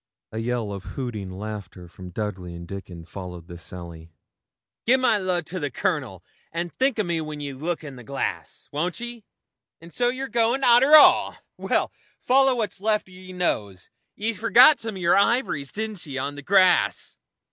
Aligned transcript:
A 0.31 0.39
yell 0.39 0.71
of 0.73 0.83
hooting 0.97 1.29
laughter 1.29 1.87
from 1.87 2.09
Dudley 2.09 2.55
and 2.55 2.67
Dickon 2.67 3.05
followed 3.05 3.47
this 3.47 3.61
sally. 3.61 4.11
'Gi'e 4.87 4.97
my 4.99 5.19
love 5.19 5.45
to 5.45 5.59
the 5.59 5.69
Colonel, 5.69 6.23
and 6.51 6.73
think 6.73 6.97
o' 6.97 7.03
me 7.03 7.21
when 7.21 7.39
ye 7.39 7.53
look 7.53 7.83
in 7.83 7.97
the 7.97 8.03
glass 8.03 8.67
won't 8.71 8.99
ye? 8.99 9.25
An' 9.79 9.91
so 9.91 10.09
you're 10.09 10.27
goin' 10.27 10.63
arter 10.63 10.95
all; 10.95 11.37
well, 11.55 11.91
follow 12.19 12.55
what's 12.55 12.81
left 12.81 13.09
o' 13.09 13.11
yer 13.11 13.35
nose. 13.35 13.91
Ye 14.15 14.33
forgot 14.33 14.79
some 14.79 14.95
o' 14.95 14.97
yer 14.97 15.15
ivories, 15.15 15.71
didn't 15.71 16.03
ye, 16.07 16.17
on 16.17 16.35
th' 16.35 16.45
grass?' 16.45 17.19